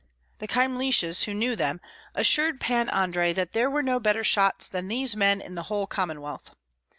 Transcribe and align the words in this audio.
The 0.39 0.47
Kyemliches, 0.47 1.25
who 1.25 1.33
knew 1.35 1.55
them, 1.55 1.79
assured 2.15 2.59
Pan 2.59 2.89
Andrei 2.89 3.33
that 3.33 3.51
there 3.51 3.69
were 3.69 3.83
no 3.83 3.99
better 3.99 4.23
shots 4.23 4.67
than 4.67 4.87
these 4.87 5.15
men 5.15 5.39
in 5.41 5.53
the 5.53 5.61
whole 5.69 5.85
Commonwealth. 5.85 6.55